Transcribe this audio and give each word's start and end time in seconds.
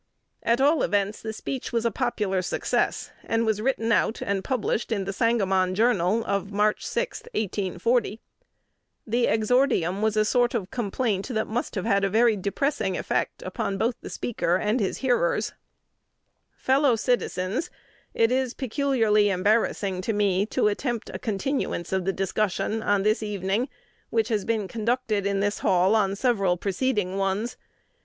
At 0.41 0.59
all 0.59 0.81
events, 0.81 1.21
the 1.21 1.31
speech 1.31 1.71
was 1.71 1.85
a 1.85 1.91
popular 1.91 2.41
success, 2.41 3.11
and 3.23 3.45
was 3.45 3.61
written 3.61 3.91
out, 3.91 4.19
and 4.19 4.43
published 4.43 4.91
in 4.91 5.05
"The 5.05 5.13
Sangamon 5.13 5.75
Journal," 5.75 6.25
of 6.25 6.51
March 6.51 6.83
6, 6.83 7.25
1840. 7.35 8.19
The 9.05 9.27
exordium 9.27 10.01
was 10.01 10.17
a 10.17 10.25
sort 10.25 10.55
of 10.55 10.71
complaint 10.71 11.27
that 11.27 11.45
must 11.45 11.75
have 11.75 11.85
had 11.85 12.03
a 12.03 12.09
very 12.09 12.35
depressing 12.35 12.97
effect 12.97 13.43
upon 13.43 13.77
both 13.77 13.93
the 14.01 14.09
speaker 14.09 14.55
and 14.55 14.79
his 14.79 14.97
hearers: 15.05 15.53
"Fellow 16.57 16.95
Citizens, 16.95 17.69
It 18.15 18.31
is 18.31 18.55
peculiarly 18.55 19.29
embarrassing 19.29 20.01
to 20.01 20.13
me 20.13 20.47
to 20.47 20.67
attempt 20.67 21.11
a 21.13 21.19
continuance 21.19 21.93
of 21.93 22.05
the 22.05 22.11
discussion, 22.13 22.81
on 22.81 23.03
this 23.03 23.21
evening, 23.21 23.69
which 24.09 24.29
has 24.29 24.45
been 24.45 24.67
conducted 24.67 25.27
in 25.27 25.41
this 25.41 25.59
hall 25.59 25.95
on 25.95 26.15
several 26.15 26.57
preceding 26.57 27.17
ones. 27.17 27.55